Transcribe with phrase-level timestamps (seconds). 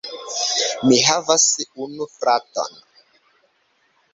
[0.91, 1.45] Mi havas
[1.87, 2.81] unu fraton.